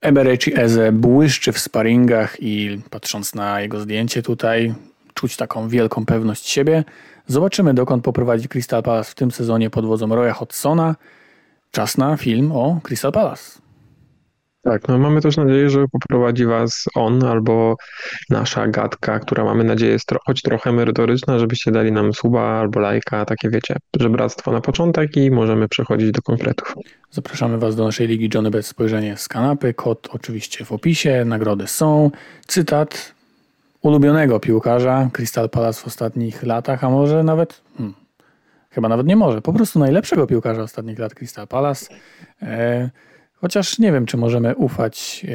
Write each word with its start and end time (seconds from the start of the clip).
Eberechi 0.00 0.60
Eze 0.60 0.92
błyszczy 0.92 1.52
w 1.52 1.58
sparingach 1.58 2.36
i 2.42 2.80
patrząc 2.90 3.34
na 3.34 3.60
jego 3.60 3.80
zdjęcie 3.80 4.22
tutaj, 4.22 4.74
czuć 5.14 5.36
taką 5.36 5.68
wielką 5.68 6.06
pewność 6.06 6.48
siebie. 6.48 6.84
Zobaczymy, 7.26 7.74
dokąd 7.74 8.04
poprowadzi 8.04 8.48
Crystal 8.48 8.82
Palace 8.82 9.10
w 9.10 9.14
tym 9.14 9.30
sezonie 9.30 9.70
pod 9.70 9.86
wodzą 9.86 10.14
Roya 10.14 10.32
Hodgsona. 10.32 10.96
Czas 11.70 11.98
na 11.98 12.16
film 12.16 12.52
o 12.52 12.80
Crystal 12.82 13.12
Palace. 13.12 13.60
Tak, 14.62 14.88
no 14.88 14.98
mamy 14.98 15.20
też 15.20 15.36
nadzieję, 15.36 15.70
że 15.70 15.84
poprowadzi 15.92 16.46
Was 16.46 16.84
on 16.94 17.24
albo 17.24 17.76
nasza 18.30 18.66
gadka, 18.68 19.18
która 19.18 19.44
mamy 19.44 19.64
nadzieję 19.64 19.92
jest 19.92 20.06
tro 20.06 20.18
choć 20.26 20.42
trochę 20.42 20.72
merytoryczna, 20.72 21.38
żebyście 21.38 21.70
dali 21.70 21.92
nam 21.92 22.12
suba 22.12 22.42
albo 22.42 22.80
lajka, 22.80 23.24
takie 23.24 23.50
wiecie, 23.50 23.76
żebractwo 24.00 24.52
na 24.52 24.60
początek 24.60 25.16
i 25.16 25.30
możemy 25.30 25.68
przechodzić 25.68 26.10
do 26.10 26.22
konkretów. 26.22 26.74
Zapraszamy 27.10 27.58
Was 27.58 27.76
do 27.76 27.84
naszej 27.84 28.08
ligi 28.08 28.30
Johnny 28.34 28.50
Bet 28.50 28.66
Spojrzenie 28.66 29.16
z 29.16 29.28
kanapy, 29.28 29.74
kod 29.74 30.08
oczywiście 30.12 30.64
w 30.64 30.72
opisie, 30.72 31.24
nagrody 31.24 31.66
są, 31.66 32.10
cytat 32.46 33.14
ulubionego 33.82 34.40
piłkarza 34.40 35.10
Crystal 35.12 35.50
Palace 35.50 35.82
w 35.82 35.86
ostatnich 35.86 36.42
latach, 36.42 36.84
a 36.84 36.90
może 36.90 37.22
nawet, 37.22 37.60
hmm, 37.76 37.94
chyba 38.70 38.88
nawet 38.88 39.06
nie 39.06 39.16
może, 39.16 39.42
po 39.42 39.52
prostu 39.52 39.78
najlepszego 39.78 40.26
piłkarza 40.26 40.62
ostatnich 40.62 40.98
lat 40.98 41.14
Crystal 41.14 41.48
Palace. 41.48 41.94
E 42.42 42.90
Chociaż 43.40 43.78
nie 43.78 43.92
wiem, 43.92 44.06
czy 44.06 44.16
możemy 44.16 44.56
ufać 44.56 45.26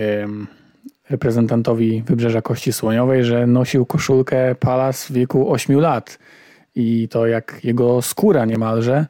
reprezentantowi 1.10 2.04
Wybrzeża 2.06 2.42
Kości 2.42 2.74
Słoniowej, 2.74 3.24
że 3.24 3.48
nosił 3.48 3.86
koszulkę 3.86 4.56
Palas 4.56 5.06
w 5.06 5.12
wieku 5.12 5.52
8 5.52 5.80
lat 5.80 6.20
i 6.76 7.08
to 7.12 7.28
jak 7.28 7.60
jego 7.64 8.02
skóra 8.02 8.46
niemalże, 8.46 9.06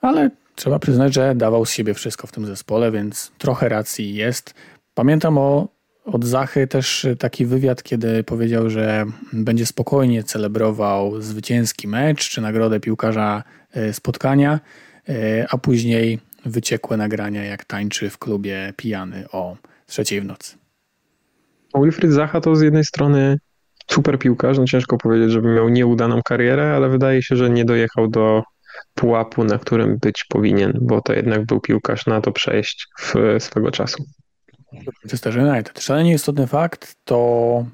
ale 0.00 0.30
trzeba 0.54 0.78
przyznać, 0.78 1.14
że 1.14 1.34
dawał 1.34 1.64
z 1.64 1.70
siebie 1.70 1.94
wszystko 1.94 2.26
w 2.26 2.32
tym 2.32 2.46
zespole, 2.46 2.90
więc 2.90 3.32
trochę 3.38 3.68
racji 3.68 4.14
jest. 4.14 4.54
Pamiętam 4.94 5.38
o, 5.38 5.68
od 6.04 6.24
Zachy 6.24 6.66
też 6.66 7.06
taki 7.18 7.46
wywiad, 7.46 7.82
kiedy 7.82 8.24
powiedział, 8.24 8.70
że 8.70 9.04
będzie 9.32 9.66
spokojnie 9.66 10.24
celebrował 10.24 11.20
zwycięski 11.20 11.88
mecz 11.88 12.28
czy 12.28 12.40
nagrodę 12.40 12.80
piłkarza 12.80 13.42
e, 13.72 13.92
spotkania, 13.92 14.60
e, 15.08 15.46
a 15.50 15.58
później 15.58 16.18
wyciekłe 16.44 16.96
nagrania, 16.96 17.44
jak 17.44 17.64
tańczy 17.64 18.10
w 18.10 18.18
klubie 18.18 18.72
pijany 18.76 19.24
o 19.32 19.56
trzeciej 19.86 20.20
w 20.20 20.24
nocy. 20.24 20.56
Wilfried 21.74 22.12
Zaha 22.12 22.40
to 22.40 22.56
z 22.56 22.62
jednej 22.62 22.84
strony 22.84 23.38
super 23.90 24.18
piłkarz, 24.18 24.58
no 24.58 24.64
ciężko 24.64 24.98
powiedzieć, 24.98 25.30
żeby 25.30 25.54
miał 25.54 25.68
nieudaną 25.68 26.22
karierę, 26.22 26.76
ale 26.76 26.88
wydaje 26.88 27.22
się, 27.22 27.36
że 27.36 27.50
nie 27.50 27.64
dojechał 27.64 28.08
do 28.08 28.42
pułapu, 28.94 29.44
na 29.44 29.58
którym 29.58 29.98
być 29.98 30.24
powinien, 30.28 30.78
bo 30.80 31.00
to 31.00 31.12
jednak 31.12 31.46
był 31.46 31.60
piłkarz 31.60 32.06
na 32.06 32.20
to 32.20 32.32
przejść 32.32 32.86
w 33.00 33.14
swego 33.38 33.70
czasu. 33.70 34.04
Manchester 35.04 35.38
United. 35.38 35.80
Szalenie 35.80 36.14
istotny 36.14 36.46
fakt 36.46 36.96
to 37.04 37.66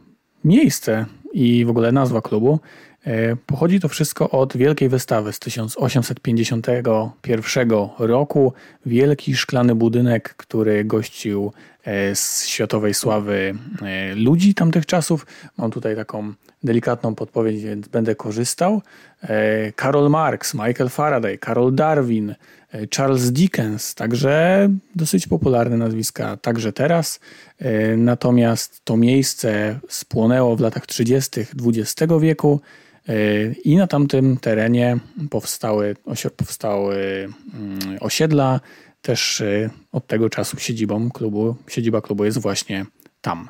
miejsce 0.44 1.06
i 1.32 1.64
w 1.64 1.70
ogóle 1.70 1.92
nazwa 1.92 2.20
klubu. 2.20 2.60
E, 3.06 3.36
pochodzi 3.36 3.80
to 3.80 3.88
wszystko 3.88 4.30
od 4.30 4.56
wielkiej 4.56 4.88
wystawy 4.88 5.32
z 5.32 5.38
1851 5.38 7.70
roku. 7.98 8.52
Wielki 8.86 9.36
szklany 9.36 9.74
budynek, 9.74 10.34
który 10.36 10.84
gościł 10.84 11.52
e, 11.84 12.14
z 12.14 12.46
światowej 12.46 12.94
sławy 12.94 13.54
e, 13.82 14.14
ludzi 14.14 14.54
tamtych 14.54 14.86
czasów. 14.86 15.26
Mam 15.58 15.70
tutaj 15.70 15.96
taką 15.96 16.32
delikatną 16.62 17.14
podpowiedź, 17.14 17.62
więc 17.62 17.88
będę 17.88 18.14
korzystał. 18.14 18.82
Karol 19.76 20.10
Marx, 20.10 20.54
Michael 20.54 20.88
Faraday, 20.88 21.38
Karol 21.38 21.74
Darwin, 21.74 22.34
Charles 22.96 23.32
Dickens, 23.32 23.94
także 23.94 24.68
dosyć 24.94 25.26
popularne 25.26 25.76
nazwiska 25.76 26.36
także 26.36 26.72
teraz. 26.72 27.20
Natomiast 27.96 28.84
to 28.84 28.96
miejsce 28.96 29.78
spłonęło 29.88 30.56
w 30.56 30.60
latach 30.60 30.86
30. 30.86 31.40
XX 31.40 32.12
wieku. 32.20 32.60
I 33.64 33.76
na 33.76 33.86
tamtym 33.86 34.36
terenie 34.36 34.98
powstały, 35.30 35.96
powstały 36.36 36.96
mm, 37.54 37.98
osiedla. 38.00 38.60
Też 39.02 39.40
y, 39.40 39.70
od 39.92 40.06
tego 40.06 40.30
czasu 40.30 40.56
siedzibą 40.58 41.10
klubu, 41.10 41.56
siedziba 41.68 42.00
klubu 42.00 42.24
jest 42.24 42.38
właśnie 42.38 42.86
tam. 43.20 43.48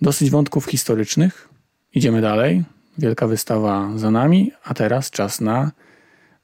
Dosyć 0.00 0.30
wątków 0.30 0.64
historycznych. 0.66 1.48
Idziemy 1.94 2.20
dalej. 2.20 2.64
Wielka 2.98 3.26
wystawa 3.26 3.90
za 3.96 4.10
nami, 4.10 4.52
a 4.64 4.74
teraz 4.74 5.10
czas 5.10 5.40
na 5.40 5.72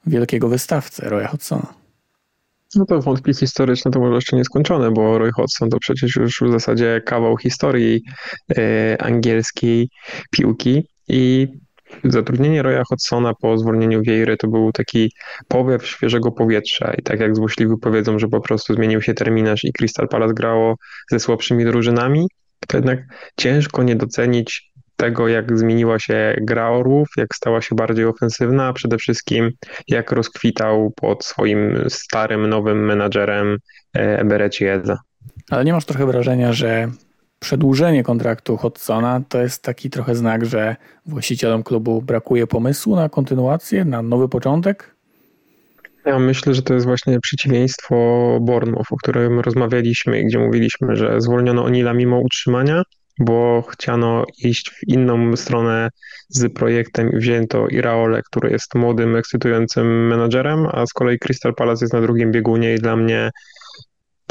wielkiego 0.05 0.49
wystawcę 0.49 1.09
Roya 1.09 1.27
Hodsona. 1.27 1.73
No 2.75 2.85
to 2.85 3.01
wątki 3.01 3.33
historyczne 3.33 3.91
to 3.91 3.99
może 3.99 4.15
jeszcze 4.15 4.35
nieskończone, 4.35 4.91
bo 4.91 5.17
Roy 5.17 5.31
Hodgson 5.31 5.69
to 5.69 5.79
przecież 5.79 6.15
już 6.15 6.41
w 6.41 6.51
zasadzie 6.51 7.01
kawał 7.05 7.37
historii 7.37 8.01
e, 8.57 9.01
angielskiej 9.01 9.89
piłki 10.31 10.87
i 11.07 11.47
Zatrudnienie 12.03 12.61
Roya 12.61 12.83
Hodgsona 12.89 13.33
po 13.33 13.57
zwolnieniu 13.57 14.01
Wiejry 14.01 14.37
to 14.37 14.47
był 14.47 14.71
taki 14.71 15.13
powiew 15.47 15.87
świeżego 15.87 16.31
powietrza 16.31 16.93
i 16.97 17.01
tak 17.01 17.19
jak 17.19 17.35
złośliwi 17.35 17.73
powiedzą, 17.81 18.19
że 18.19 18.27
po 18.27 18.41
prostu 18.41 18.73
zmienił 18.73 19.01
się 19.01 19.13
terminarz 19.13 19.63
i 19.63 19.73
Crystal 19.73 20.07
Palace 20.07 20.33
grało 20.33 20.75
ze 21.11 21.19
słabszymi 21.19 21.65
drużynami, 21.65 22.27
to 22.67 22.77
jednak 22.77 22.99
ciężko 23.37 23.83
nie 23.83 23.95
docenić 23.95 24.71
tego, 24.95 25.27
jak 25.27 25.57
zmieniła 25.57 25.99
się 25.99 26.35
gra 26.41 26.69
Orłów, 26.69 27.07
jak 27.17 27.35
stała 27.35 27.61
się 27.61 27.75
bardziej 27.75 28.05
ofensywna, 28.05 28.67
a 28.67 28.73
przede 28.73 28.97
wszystkim 28.97 29.51
jak 29.87 30.11
rozkwitał 30.11 30.93
pod 30.95 31.25
swoim 31.25 31.85
starym, 31.89 32.47
nowym 32.47 32.85
menadżerem 32.85 33.57
e, 33.97 34.19
Ebereci 34.19 34.65
Eza. 34.65 34.97
Ale 35.49 35.65
nie 35.65 35.73
masz 35.73 35.85
trochę 35.85 36.05
wrażenia, 36.05 36.53
że 36.53 36.91
przedłużenie 37.41 38.03
kontraktu 38.03 38.57
Hodsona 38.57 39.21
to 39.29 39.41
jest 39.41 39.63
taki 39.63 39.89
trochę 39.89 40.15
znak, 40.15 40.45
że 40.45 40.75
właścicielom 41.05 41.63
klubu 41.63 42.01
brakuje 42.01 42.47
pomysłu 42.47 42.95
na 42.95 43.09
kontynuację, 43.09 43.85
na 43.85 44.01
nowy 44.01 44.29
początek? 44.29 44.95
Ja 46.05 46.19
myślę, 46.19 46.53
że 46.53 46.61
to 46.61 46.73
jest 46.73 46.85
właśnie 46.85 47.19
przeciwieństwo 47.19 47.95
Bournemouth, 48.41 48.91
o 48.91 48.97
którym 48.97 49.39
rozmawialiśmy, 49.39 50.23
gdzie 50.23 50.39
mówiliśmy, 50.39 50.95
że 50.95 51.21
zwolniono 51.21 51.63
Onila 51.63 51.93
mimo 51.93 52.19
utrzymania, 52.19 52.83
bo 53.19 53.61
chciano 53.61 54.25
iść 54.43 54.69
w 54.69 54.87
inną 54.87 55.35
stronę 55.35 55.89
z 56.29 56.53
projektem 56.53 57.11
i 57.11 57.17
wzięto 57.17 57.67
Iraole, 57.67 58.21
który 58.23 58.51
jest 58.51 58.75
młodym, 58.75 59.15
ekscytującym 59.15 60.07
menadżerem, 60.07 60.67
a 60.71 60.85
z 60.85 60.93
kolei 60.93 61.19
Crystal 61.19 61.55
Palace 61.55 61.85
jest 61.85 61.93
na 61.93 62.01
drugim 62.01 62.31
biegunie 62.31 62.73
i 62.73 62.79
dla 62.79 62.95
mnie 62.95 63.31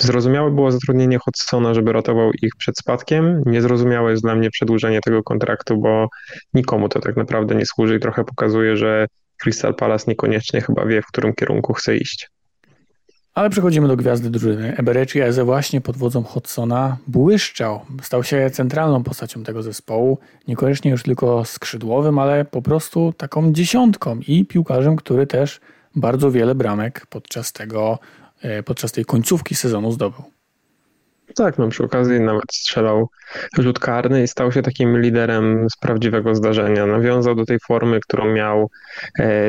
Zrozumiałe 0.02 0.50
było 0.50 0.72
zatrudnienie 0.72 1.18
Hodsona, 1.18 1.74
żeby 1.74 1.92
ratował 1.92 2.30
ich 2.42 2.56
przed 2.58 2.78
spadkiem. 2.78 3.42
Niezrozumiałe 3.46 4.10
jest 4.10 4.22
dla 4.22 4.34
mnie 4.34 4.50
przedłużenie 4.50 5.00
tego 5.00 5.22
kontraktu, 5.22 5.78
bo 5.78 6.08
nikomu 6.54 6.88
to 6.88 7.00
tak 7.00 7.16
naprawdę 7.16 7.54
nie 7.54 7.66
służy 7.66 7.96
i 7.96 8.00
trochę 8.00 8.24
pokazuje, 8.24 8.76
że 8.76 9.06
Crystal 9.42 9.74
Palace 9.74 10.04
niekoniecznie 10.08 10.60
chyba 10.60 10.86
wie, 10.86 11.02
w 11.02 11.06
którym 11.06 11.34
kierunku 11.34 11.72
chce 11.72 11.96
iść. 11.96 12.30
Ale 13.34 13.50
przechodzimy 13.50 13.88
do 13.88 13.96
gwiazdy 13.96 14.30
drużyny. 14.30 14.76
Eberechi 14.76 15.20
Eze 15.20 15.44
właśnie 15.44 15.80
pod 15.80 15.96
wodzą 15.96 16.22
Hodsona 16.22 16.96
błyszczał. 17.06 17.80
Stał 18.02 18.24
się 18.24 18.50
centralną 18.50 19.02
postacią 19.02 19.42
tego 19.42 19.62
zespołu. 19.62 20.18
Niekoniecznie 20.48 20.90
już 20.90 21.02
tylko 21.02 21.44
skrzydłowym, 21.44 22.18
ale 22.18 22.44
po 22.44 22.62
prostu 22.62 23.14
taką 23.16 23.52
dziesiątką 23.52 24.18
i 24.28 24.44
piłkarzem, 24.44 24.96
który 24.96 25.26
też 25.26 25.60
bardzo 25.96 26.30
wiele 26.30 26.54
bramek 26.54 27.06
podczas 27.06 27.52
tego 27.52 27.98
podczas 28.64 28.92
tej 28.92 29.04
końcówki 29.04 29.54
sezonu 29.54 29.92
zdobył. 29.92 30.22
Tak, 31.34 31.58
no 31.58 31.68
przy 31.68 31.84
okazji 31.84 32.20
nawet 32.20 32.52
strzelał 32.52 33.08
rzut 33.58 33.78
karny 33.78 34.22
i 34.22 34.28
stał 34.28 34.52
się 34.52 34.62
takim 34.62 35.00
liderem 35.00 35.66
z 35.70 35.76
prawdziwego 35.76 36.34
zdarzenia. 36.34 36.86
Nawiązał 36.86 37.34
do 37.34 37.44
tej 37.44 37.58
formy, 37.66 38.00
którą 38.00 38.32
miał 38.32 38.70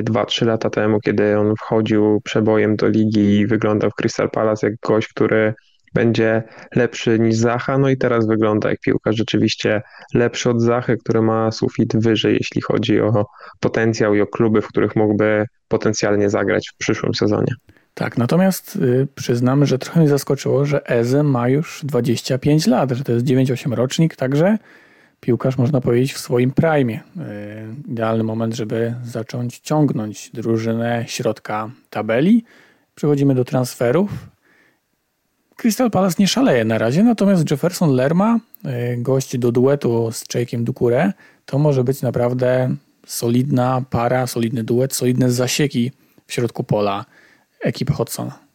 2-3 0.03 0.43
e, 0.43 0.45
lata 0.45 0.69
temu, 0.69 0.99
kiedy 0.99 1.39
on 1.39 1.55
wchodził 1.55 2.21
przebojem 2.23 2.75
do 2.75 2.87
ligi 2.87 3.39
i 3.39 3.47
wyglądał 3.47 3.89
w 3.89 3.95
Crystal 3.95 4.29
Palace 4.29 4.67
jak 4.67 4.75
gość, 4.79 5.07
który 5.07 5.53
będzie 5.93 6.43
lepszy 6.75 7.19
niż 7.19 7.35
Zacha, 7.35 7.77
no 7.77 7.89
i 7.89 7.97
teraz 7.97 8.27
wygląda 8.27 8.69
jak 8.69 8.79
piłka 8.79 9.11
rzeczywiście 9.11 9.81
lepszy 10.13 10.49
od 10.49 10.61
Zachy, 10.61 10.97
który 10.97 11.21
ma 11.21 11.51
sufit 11.51 11.97
wyżej, 11.97 12.33
jeśli 12.33 12.61
chodzi 12.61 13.01
o 13.01 13.25
potencjał 13.59 14.15
i 14.15 14.21
o 14.21 14.27
kluby, 14.27 14.61
w 14.61 14.67
których 14.67 14.95
mógłby 14.95 15.45
potencjalnie 15.67 16.29
zagrać 16.29 16.69
w 16.73 16.77
przyszłym 16.77 17.13
sezonie. 17.13 17.53
Tak, 17.93 18.17
natomiast 18.17 18.75
y, 18.75 19.07
przyznam, 19.15 19.65
że 19.65 19.79
trochę 19.79 19.99
mnie 19.99 20.09
zaskoczyło, 20.09 20.65
że 20.65 20.87
Eze 20.89 21.23
ma 21.23 21.49
już 21.49 21.81
25 21.83 22.67
lat, 22.67 22.91
że 22.91 23.03
to 23.03 23.11
jest 23.11 23.25
9-8 23.25 23.73
rocznik, 23.73 24.15
także 24.15 24.57
piłkarz 25.19 25.57
można 25.57 25.81
powiedzieć 25.81 26.13
w 26.13 26.17
swoim 26.17 26.51
prime. 26.51 26.93
Y, 26.93 26.99
idealny 27.87 28.23
moment, 28.23 28.55
żeby 28.55 28.95
zacząć 29.03 29.59
ciągnąć 29.59 30.29
drużynę 30.33 31.05
środka 31.07 31.69
tabeli. 31.89 32.43
Przechodzimy 32.95 33.35
do 33.35 33.45
transferów. 33.45 34.11
Crystal 35.55 35.91
Palace 35.91 36.15
nie 36.19 36.27
szaleje 36.27 36.65
na 36.65 36.77
razie, 36.77 37.03
natomiast 37.03 37.51
Jefferson 37.51 37.95
Lerma, 37.95 38.39
y, 38.65 38.97
gość 38.97 39.37
do 39.37 39.51
duetu 39.51 40.11
z 40.11 40.23
Jake'iem 40.23 40.63
Dukure, 40.63 41.13
to 41.45 41.59
może 41.59 41.83
być 41.83 42.01
naprawdę 42.01 42.75
solidna 43.05 43.83
para, 43.89 44.27
solidny 44.27 44.63
duet, 44.63 44.95
solidne 44.95 45.31
zasieki 45.31 45.91
w 46.27 46.33
środku 46.33 46.63
pola 46.63 47.05
ekipy 47.63 47.93
Hodsona. 47.93 48.51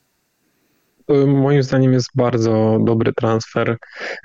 Moim 1.27 1.63
zdaniem 1.63 1.93
jest 1.93 2.09
bardzo 2.15 2.79
dobry 2.85 3.13
transfer. 3.13 3.77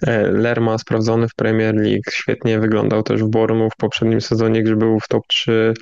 E, 0.07 0.31
Lerma 0.31 0.77
sprawdzony 0.77 1.27
w 1.27 1.35
Premier 1.35 1.75
League, 1.75 2.11
świetnie 2.11 2.59
wyglądał 2.59 3.03
też 3.03 3.23
w 3.23 3.27
Bournemouth 3.27 3.73
w 3.73 3.77
poprzednim 3.77 4.21
sezonie, 4.21 4.63
gdzie 4.63 4.75
był 4.75 4.99
w 4.99 5.07
top 5.07 5.27
3 5.27 5.73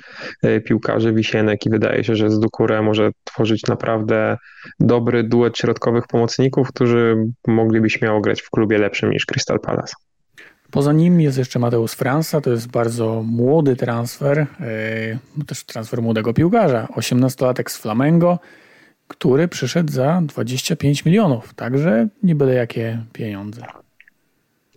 e, 0.42 0.60
piłkarzy 0.60 1.12
Wisienek 1.12 1.66
i 1.66 1.70
wydaje 1.70 2.04
się, 2.04 2.16
że 2.16 2.30
z 2.30 2.40
Dukure 2.40 2.82
może 2.82 3.10
tworzyć 3.24 3.66
naprawdę 3.66 4.36
dobry 4.80 5.22
duet 5.22 5.58
środkowych 5.58 6.06
pomocników, 6.06 6.68
którzy 6.68 7.16
mogliby 7.46 7.90
śmiało 7.90 8.20
grać 8.20 8.42
w 8.42 8.50
klubie 8.50 8.78
lepszym 8.78 9.10
niż 9.10 9.26
Crystal 9.26 9.60
Palace. 9.60 9.94
Poza 10.70 10.92
nim 10.92 11.20
jest 11.20 11.38
jeszcze 11.38 11.58
Mateusz 11.58 11.92
Fransa, 11.92 12.40
to 12.40 12.50
jest 12.50 12.68
bardzo 12.68 13.22
młody 13.26 13.76
transfer, 13.76 14.46
yy, 15.38 15.44
też 15.44 15.64
transfer 15.64 16.02
młodego 16.02 16.34
piłkarza, 16.34 16.88
18-latek 16.96 17.70
z 17.70 17.76
Flamengo, 17.76 18.38
który 19.10 19.48
przyszedł 19.48 19.92
za 19.92 20.22
25 20.22 21.04
milionów, 21.04 21.54
także 21.54 22.08
nie 22.22 22.34
byle 22.34 22.54
jakie 22.54 23.04
pieniądze. 23.12 23.62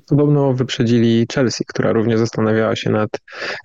Podobno 0.09 0.53
wyprzedzili 0.53 1.25
Chelsea, 1.33 1.63
która 1.67 1.91
również 1.91 2.19
zastanawiała 2.19 2.75
się 2.75 2.89
nad 2.89 3.09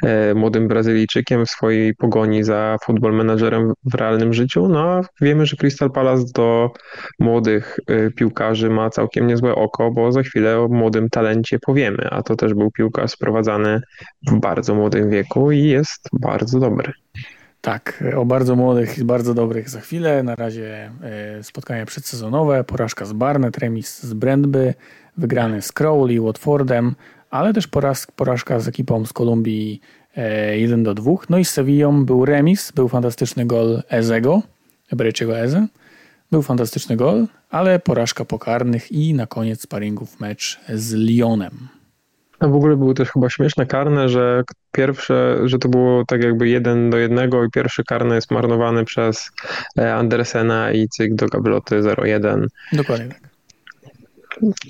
e, 0.03 0.35
młodym 0.35 0.69
Brazylijczykiem 0.69 1.47
w 1.47 1.51
swojej 1.51 1.95
pogoni 1.95 2.45
za 2.45 2.77
futbol 2.85 3.13
menadżerem 3.13 3.73
w 3.85 3.95
realnym 3.95 4.33
życiu. 4.33 4.69
No 4.69 4.81
a 4.81 5.03
wiemy, 5.21 5.47
że 5.47 5.57
Crystal 5.57 5.91
Palace 5.91 6.25
do 6.35 6.71
młodych 7.19 7.77
e, 7.87 8.11
piłkarzy 8.11 8.71
ma 8.71 8.91
całkiem 8.91 9.27
niezłe 9.27 9.55
oko, 9.55 9.91
bo 9.91 10.13
za 10.13 10.23
chwilę 10.23 10.61
o 10.61 10.69
młodym 10.69 11.11
talencie 11.11 11.59
powiemy, 11.59 12.11
a 12.11 12.23
to 12.23 12.37
też 12.37 12.55
był 12.55 12.71
piłkarz 12.71 13.11
sprowadzany 13.11 13.81
w 14.31 14.41
bardzo 14.41 14.75
młodym 14.75 15.11
wieku 15.11 15.53
i 15.53 15.65
jest 15.65 16.09
bardzo 16.13 16.61
dobry. 16.61 16.93
Tak, 17.61 18.05
o 18.17 18.25
bardzo 18.25 18.57
młodych 18.57 18.99
i 18.99 19.05
bardzo 19.05 19.35
dobrych 19.35 19.71
za 19.71 19.81
chwilę. 19.81 20.23
Na 20.23 20.35
razie 20.35 20.91
e, 21.03 21.43
spotkania 21.43 21.87
przedsezonowe, 21.87 22.65
porażka 22.65 23.05
z 23.05 23.13
Barnet, 23.13 23.59
remis 23.59 24.03
z 24.03 24.15
Brentby, 24.15 24.75
wygrany 25.17 25.63
z 25.63 25.73
Crowley, 25.73 26.21
Watfordem, 26.21 26.95
ale 27.31 27.53
też 27.53 27.67
poraz, 27.67 28.07
porażka 28.17 28.61
z 28.61 28.69
ekipą 28.69 29.07
z 29.07 29.13
Kolumbii 29.13 29.81
1 30.57 30.81
e, 30.81 30.83
do 30.83 30.95
2. 30.95 31.13
No 31.29 31.39
i 31.39 31.45
z 31.45 31.51
Sevillą 31.51 32.05
był 32.05 32.25
remis, 32.25 32.73
był 32.73 32.89
fantastyczny 32.89 33.47
gol 33.47 33.83
Ezego, 33.89 34.43
Ebrejczyego 34.93 35.39
Eze. 35.39 35.67
Był 36.31 36.43
fantastyczny 36.43 36.97
gol, 36.97 37.27
ale 37.51 37.79
porażka 37.79 38.25
pokarnych 38.25 38.93
i 38.93 39.15
na 39.15 39.27
koniec 39.27 39.61
sparingów 39.61 40.21
mecz 40.21 40.61
z 40.69 40.93
Lyonem. 40.93 41.78
A 42.41 42.49
w 42.49 42.55
ogóle 42.55 42.77
były 42.77 42.95
też 42.95 43.11
chyba 43.11 43.31
śmieszne 43.31 43.67
karne, 43.67 44.09
że 44.09 44.43
pierwsze, 44.73 45.39
że 45.45 45.59
to 45.59 45.69
było 45.69 46.05
tak 46.05 46.23
jakby 46.23 46.49
jeden 46.49 46.91
do 46.91 46.99
jednego 46.99 47.45
i 47.45 47.51
pierwszy 47.51 47.85
karny 47.85 48.15
jest 48.15 48.31
marnowany 48.31 48.85
przez 48.85 49.31
e, 49.79 49.95
Andersena 49.95 50.73
i 50.73 50.89
cyk 50.89 51.15
do 51.15 51.27
gabloty 51.27 51.81
0-1. 51.81 52.47
Dokładnie 52.73 53.09
tak. 53.09 53.29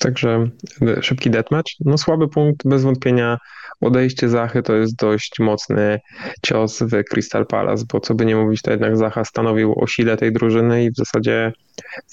Także 0.00 0.48
e, 0.82 1.02
szybki 1.02 1.30
deathmatch. 1.30 1.72
No 1.80 1.98
słaby 1.98 2.28
punkt, 2.28 2.68
bez 2.68 2.82
wątpienia 2.82 3.38
odejście 3.80 4.28
Zachy 4.28 4.62
to 4.62 4.76
jest 4.76 4.96
dość 4.96 5.38
mocny 5.38 6.00
cios 6.42 6.82
w 6.82 7.04
Crystal 7.04 7.46
Palace, 7.46 7.84
bo 7.92 8.00
co 8.00 8.14
by 8.14 8.24
nie 8.24 8.36
mówić, 8.36 8.62
to 8.62 8.70
jednak 8.70 8.96
Zacha 8.96 9.24
stanowił 9.24 9.74
o 9.80 9.86
sile 9.86 10.16
tej 10.16 10.32
drużyny 10.32 10.84
i 10.84 10.90
w 10.90 10.96
zasadzie 10.96 11.52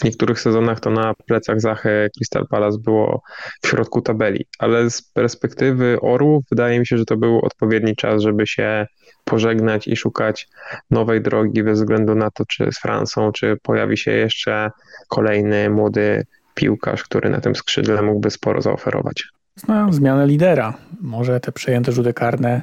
w 0.02 0.04
niektórych 0.04 0.40
sezonach 0.40 0.80
to 0.80 0.90
na 0.90 1.14
plecach 1.14 1.62
Zachy 1.62 2.10
Crystal 2.18 2.48
Palace 2.48 2.78
było 2.84 3.22
w 3.64 3.68
środku 3.68 4.02
tabeli, 4.02 4.46
ale 4.60 4.90
z 4.90 5.02
perspektywy 5.02 5.98
Orłów 6.02 6.44
wydaje 6.50 6.80
mi 6.80 6.88
się, 6.88 6.98
że 6.98 7.06
to 7.06 7.18
był 7.18 7.40
odpowiedni 7.46 7.96
czas, 7.96 8.22
żeby 8.22 8.48
się 8.48 8.88
pożegnać 9.24 9.88
i 9.88 9.96
szukać 9.96 10.48
nowej 10.92 11.22
drogi 11.22 11.64
bez 11.64 11.80
względu 11.80 12.16
na 12.16 12.32
to, 12.32 12.46
czy 12.46 12.72
z 12.72 12.80
Francją, 12.80 13.32
czy 13.32 13.58
pojawi 13.64 13.98
się 13.98 14.12
jeszcze 14.12 14.72
kolejny 15.10 15.70
młody 15.70 16.26
piłkarz, 16.54 17.04
który 17.04 17.30
na 17.30 17.42
tym 17.42 17.56
skrzydle 17.56 18.02
mógłby 18.02 18.32
sporo 18.32 18.62
zaoferować. 18.62 19.35
Na 19.68 19.92
zmianę 19.92 20.28
lidera. 20.28 20.74
Może 21.02 21.40
te 21.40 21.52
przejęte 21.52 21.92
rzuty 21.92 22.14
karne 22.14 22.62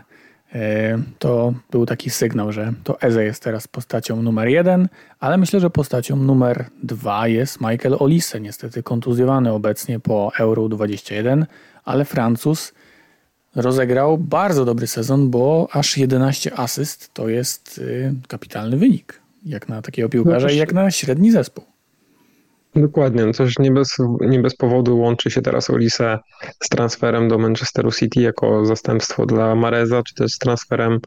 e, 0.55 0.99
to 1.19 1.53
był 1.71 1.87
taki 1.87 2.11
sygnał, 2.11 2.53
że 2.53 2.73
to 2.85 3.01
Eze 3.01 3.25
jest 3.25 3.43
teraz 3.43 3.69
postacią 3.69 4.23
numer 4.23 4.49
jeden, 4.49 4.89
ale 5.21 5.37
myślę, 5.37 5.61
że 5.61 5.71
postacią 5.71 6.17
numer 6.17 6.65
dwa 6.83 7.29
jest 7.29 7.61
Michael 7.61 7.97
Olise, 7.99 8.41
niestety 8.41 8.83
kontuzjowany 8.83 9.53
obecnie 9.53 10.01
po 10.01 10.33
Euro 10.39 10.69
21, 10.69 11.47
ale 11.85 12.05
Francuz 12.05 12.73
rozegrał 13.55 14.19
bardzo 14.19 14.65
dobry 14.65 14.87
sezon, 14.87 15.31
bo 15.31 15.69
aż 15.73 15.97
11 15.97 16.59
asyst 16.59 17.15
to 17.15 17.29
jest 17.29 17.79
y, 17.79 18.15
kapitalny 18.29 18.77
wynik, 18.77 19.21
jak 19.45 19.69
na 19.69 19.83
takiego 19.83 20.09
piłkarza 20.09 20.47
no 20.47 20.53
i 20.53 20.57
jak 20.57 20.73
na 20.73 20.91
średni 20.91 21.31
zespół. 21.31 21.72
Dokładnie, 22.77 23.27
no 23.27 23.33
coś 23.33 23.59
nie 23.59 23.71
bez, 23.71 23.97
nie 24.21 24.41
bez 24.41 24.57
powodu 24.57 24.99
łączy 24.99 25.31
się 25.31 25.43
teraz 25.43 25.71
Olise 25.71 26.19
z 26.63 26.69
transferem 26.69 27.29
do 27.29 27.39
Manchesteru 27.39 27.93
City 27.93 28.21
jako 28.21 28.67
zastępstwo 28.67 29.27
dla 29.27 29.55
Mareza, 29.55 30.03
czy 30.03 30.15
też 30.15 30.33
z 30.33 30.39
transferem 30.39 30.99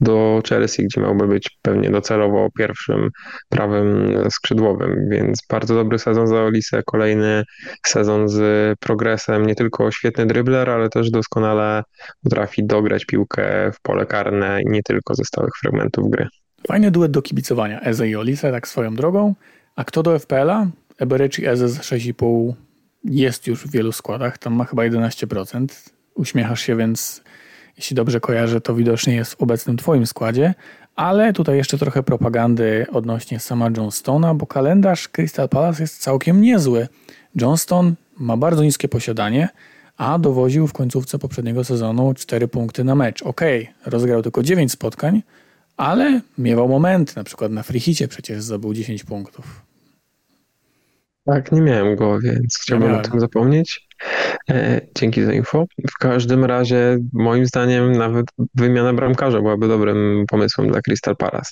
do 0.00 0.42
Chelsea, 0.48 0.84
gdzie 0.84 1.00
miałby 1.00 1.26
być 1.26 1.58
pewnie 1.62 1.90
docelowo 1.90 2.48
pierwszym 2.58 3.10
prawym 3.48 4.14
skrzydłowym, 4.30 5.08
więc 5.10 5.38
bardzo 5.50 5.74
dobry 5.74 5.98
sezon 5.98 6.26
za 6.26 6.42
Olise, 6.42 6.82
kolejny 6.86 7.44
sezon 7.86 8.28
z 8.28 8.42
progresem, 8.78 9.46
nie 9.46 9.54
tylko 9.54 9.90
świetny 9.90 10.26
drybler, 10.26 10.70
ale 10.70 10.88
też 10.88 11.10
doskonale 11.10 11.82
potrafi 12.24 12.66
dograć 12.66 13.04
piłkę 13.04 13.70
w 13.72 13.80
pole 13.82 14.06
karne 14.06 14.60
i 14.62 14.70
nie 14.70 14.82
tylko 14.82 15.14
ze 15.14 15.24
stałych 15.24 15.52
fragmentów 15.62 16.10
gry. 16.10 16.26
Fajny 16.68 16.90
duet 16.90 17.10
do 17.10 17.22
kibicowania, 17.22 17.80
Eze 17.80 18.08
i 18.08 18.16
Olise, 18.16 18.52
tak 18.52 18.68
swoją 18.68 18.94
drogą. 18.94 19.34
A 19.76 19.84
kto 19.84 20.02
do 20.02 20.18
FPL-a? 20.18 20.66
Ebereci 21.00 21.46
EZS 21.46 21.78
6,5 21.78 22.52
jest 23.04 23.46
już 23.46 23.66
w 23.66 23.70
wielu 23.70 23.92
składach, 23.92 24.38
tam 24.38 24.54
ma 24.54 24.64
chyba 24.64 24.82
11%. 24.82 25.66
Uśmiechasz 26.14 26.60
się, 26.60 26.76
więc 26.76 27.22
jeśli 27.76 27.96
dobrze 27.96 28.20
kojarzę, 28.20 28.60
to 28.60 28.74
widocznie 28.74 29.14
jest 29.14 29.34
w 29.34 29.42
obecnym 29.42 29.76
Twoim 29.76 30.06
składzie. 30.06 30.54
Ale 30.96 31.32
tutaj 31.32 31.56
jeszcze 31.56 31.78
trochę 31.78 32.02
propagandy 32.02 32.86
odnośnie 32.92 33.40
sama 33.40 33.70
Johnstona, 33.76 34.34
bo 34.34 34.46
kalendarz 34.46 35.08
Crystal 35.08 35.48
Palace 35.48 35.82
jest 35.82 35.98
całkiem 35.98 36.40
niezły. 36.40 36.88
Johnston 37.34 37.94
ma 38.18 38.36
bardzo 38.36 38.62
niskie 38.62 38.88
posiadanie, 38.88 39.48
a 39.96 40.18
dowoził 40.18 40.66
w 40.66 40.72
końcówce 40.72 41.18
poprzedniego 41.18 41.64
sezonu 41.64 42.14
4 42.14 42.48
punkty 42.48 42.84
na 42.84 42.94
mecz. 42.94 43.22
Ok, 43.22 43.40
rozgrał 43.86 44.22
tylko 44.22 44.42
9 44.42 44.72
spotkań, 44.72 45.22
ale 45.76 46.20
miewał 46.38 46.68
momenty, 46.68 47.12
na 47.16 47.24
przykład 47.24 47.52
na 47.52 47.62
frichicie 47.62 48.08
przecież 48.08 48.42
zdobył 48.42 48.74
10 48.74 49.04
punktów. 49.04 49.69
Tak, 51.30 51.52
nie 51.52 51.60
miałem 51.60 51.96
go, 51.96 52.18
więc 52.20 52.58
chciałbym 52.62 52.94
o 52.94 53.00
tym 53.00 53.20
zapomnieć. 53.20 53.88
E, 54.50 54.80
dzięki 54.94 55.22
za 55.22 55.32
info. 55.32 55.64
W 55.90 55.98
każdym 55.98 56.44
razie, 56.44 56.98
moim 57.12 57.46
zdaniem, 57.46 57.92
nawet 57.92 58.26
wymiana 58.54 58.92
bramkarza 58.92 59.40
byłaby 59.40 59.68
dobrym 59.68 60.24
pomysłem 60.28 60.68
dla 60.68 60.80
Crystal 60.80 61.16
Palace. 61.16 61.50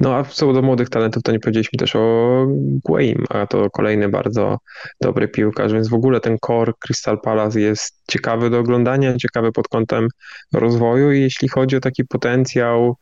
No 0.00 0.14
a 0.14 0.24
co 0.24 0.52
do 0.52 0.62
młodych 0.62 0.88
talentów, 0.88 1.22
to 1.22 1.32
nie 1.32 1.40
powiedzieliśmy 1.40 1.78
też 1.78 1.96
o 1.96 2.46
Guaim, 2.84 3.24
a 3.30 3.46
to 3.46 3.70
kolejny 3.70 4.08
bardzo 4.08 4.58
dobry 5.00 5.28
piłkarz, 5.28 5.72
więc 5.72 5.88
w 5.88 5.94
ogóle 5.94 6.20
ten 6.20 6.36
core 6.46 6.72
Crystal 6.78 7.20
Palace 7.20 7.60
jest 7.60 8.02
ciekawy 8.10 8.50
do 8.50 8.58
oglądania, 8.58 9.16
ciekawy 9.16 9.52
pod 9.52 9.68
kątem 9.68 10.08
rozwoju 10.52 11.12
i 11.12 11.20
jeśli 11.20 11.48
chodzi 11.48 11.76
o 11.76 11.80
taki 11.80 12.04
potencjał 12.04 12.96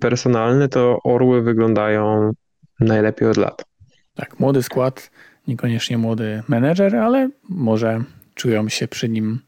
personalny, 0.00 0.68
to 0.68 0.98
Orły 1.04 1.42
wyglądają 1.42 2.32
najlepiej 2.80 3.28
od 3.28 3.36
lat. 3.36 3.64
Tak, 4.14 4.40
młody 4.40 4.62
skład 4.62 5.10
niekoniecznie 5.48 5.98
młody 5.98 6.42
menedżer, 6.48 6.96
ale 6.96 7.30
może 7.48 8.04
czują 8.34 8.68
się 8.68 8.88
przy 8.88 9.08
nim 9.08 9.40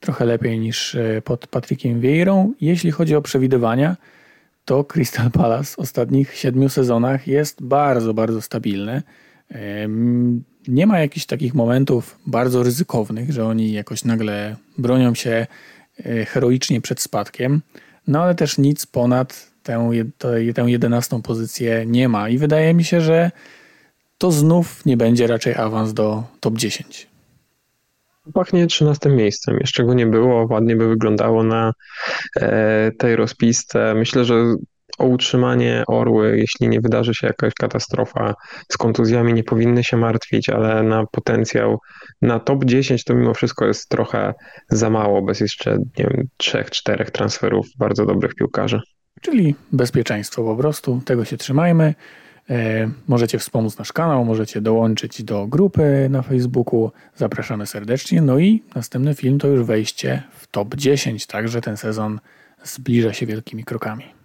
trochę 0.00 0.24
lepiej 0.24 0.58
niż 0.58 0.94
e, 0.94 1.22
pod 1.24 1.46
Patrickiem 1.46 2.00
Vieirą. 2.00 2.52
Jeśli 2.60 2.90
chodzi 2.90 3.16
o 3.16 3.22
przewidywania, 3.22 3.96
to 4.64 4.84
Crystal 4.84 5.30
Palace 5.30 5.74
w 5.74 5.78
ostatnich 5.78 6.34
siedmiu 6.34 6.68
sezonach 6.68 7.26
jest 7.26 7.62
bardzo, 7.62 8.14
bardzo 8.14 8.42
stabilny. 8.42 9.02
Nie 10.68 10.86
ma 10.86 10.98
jakichś 11.00 11.26
takich 11.26 11.54
momentów 11.54 12.18
bardzo 12.26 12.62
ryzykownych, 12.62 13.32
że 13.32 13.46
oni 13.46 13.72
jakoś 13.72 14.04
nagle 14.04 14.56
bronią 14.78 15.14
się 15.14 15.46
e, 16.04 16.24
heroicznie 16.24 16.80
przed 16.80 17.00
spadkiem, 17.00 17.62
no 18.06 18.22
ale 18.22 18.34
też 18.34 18.58
nic 18.58 18.86
ponad 18.86 19.50
tę, 19.62 19.90
tę 20.54 20.62
jedenastą 20.66 21.22
pozycję 21.22 21.84
nie 21.86 22.08
ma 22.08 22.28
i 22.28 22.38
wydaje 22.38 22.74
mi 22.74 22.84
się, 22.84 23.00
że 23.00 23.30
to 24.18 24.32
znów 24.32 24.86
nie 24.86 24.96
będzie 24.96 25.26
raczej 25.26 25.54
awans 25.54 25.94
do 25.94 26.22
top 26.40 26.58
10. 26.58 27.08
Pachnie 28.34 28.66
13 28.66 29.08
miejscem. 29.10 29.56
Jeszcze 29.60 29.84
go 29.84 29.94
nie 29.94 30.06
było, 30.06 30.46
ładnie 30.50 30.76
by 30.76 30.88
wyglądało 30.88 31.42
na 31.42 31.72
e, 32.36 32.90
tej 32.98 33.16
rozpisce. 33.16 33.94
Myślę, 33.94 34.24
że 34.24 34.34
o 34.98 35.06
utrzymanie 35.06 35.84
Orły, 35.86 36.38
jeśli 36.38 36.68
nie 36.68 36.80
wydarzy 36.80 37.14
się 37.14 37.26
jakaś 37.26 37.54
katastrofa 37.54 38.34
z 38.68 38.76
kontuzjami, 38.76 39.34
nie 39.34 39.44
powinny 39.44 39.84
się 39.84 39.96
martwić, 39.96 40.48
ale 40.48 40.82
na 40.82 41.06
potencjał 41.06 41.78
na 42.22 42.40
top 42.40 42.64
10 42.64 43.04
to 43.04 43.14
mimo 43.14 43.34
wszystko 43.34 43.66
jest 43.66 43.88
trochę 43.88 44.34
za 44.70 44.90
mało, 44.90 45.22
bez 45.22 45.40
jeszcze 45.40 45.78
nie 45.98 46.04
wiem, 46.04 46.28
trzech, 46.36 46.70
czterech 46.70 47.10
transferów 47.10 47.66
bardzo 47.78 48.06
dobrych 48.06 48.34
piłkarzy. 48.34 48.80
Czyli 49.20 49.54
bezpieczeństwo 49.72 50.44
po 50.44 50.56
prostu, 50.56 51.00
tego 51.04 51.24
się 51.24 51.36
trzymajmy. 51.36 51.94
E, 52.50 52.90
możecie 53.08 53.38
wspomóc 53.38 53.78
nasz 53.78 53.92
kanał, 53.92 54.24
możecie 54.24 54.60
dołączyć 54.60 55.22
do 55.22 55.46
grupy 55.46 56.08
na 56.10 56.22
Facebooku. 56.22 56.90
Zapraszamy 57.16 57.66
serdecznie. 57.66 58.22
No 58.22 58.38
i 58.38 58.62
następny 58.74 59.14
film 59.14 59.38
to 59.38 59.48
już 59.48 59.62
wejście 59.62 60.22
w 60.38 60.46
top 60.46 60.74
10, 60.74 61.26
także 61.26 61.60
ten 61.60 61.76
sezon 61.76 62.20
zbliża 62.64 63.12
się 63.12 63.26
wielkimi 63.26 63.64
krokami. 63.64 64.17